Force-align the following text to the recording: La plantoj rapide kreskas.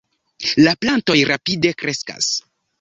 La 0.67 0.73
plantoj 0.85 1.19
rapide 1.33 1.75
kreskas. 1.85 2.35